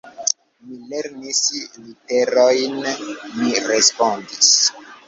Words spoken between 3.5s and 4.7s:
respondis.